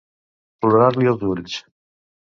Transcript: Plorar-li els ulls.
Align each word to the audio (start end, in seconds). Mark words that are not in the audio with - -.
Plorar-li 0.65 1.11
els 1.13 1.27
ulls. 1.31 1.63